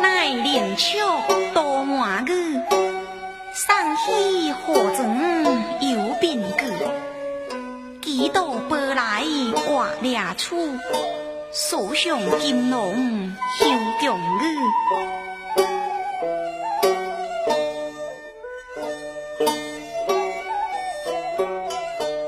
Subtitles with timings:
[0.00, 0.98] 乃怜秋
[1.52, 2.60] 多满语，
[3.54, 5.44] 送喜何曾
[5.80, 6.64] 有变故？
[8.02, 9.22] 几度波来
[9.66, 10.56] 画略处。
[11.52, 13.66] 所上金龙，休
[14.00, 14.44] 重语。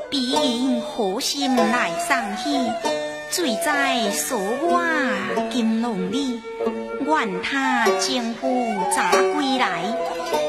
[0.08, 2.72] 彼何心来送喜？
[3.30, 4.38] 醉在素
[4.70, 4.80] 瓦
[5.50, 6.40] 金龙里。
[7.08, 9.82] 唤他丈夫早归来，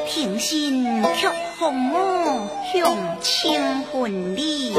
[0.05, 4.76] 平身却奉我向清魂礼。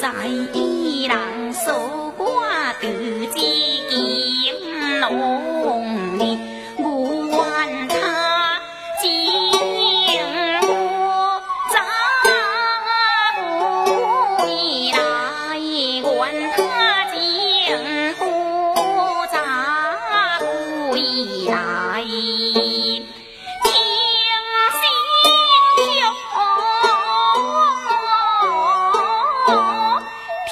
[0.00, 2.86] 在伊人守寡，独
[3.32, 3.96] 自给
[5.00, 6.53] 农。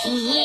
[0.03, 0.42] 皮。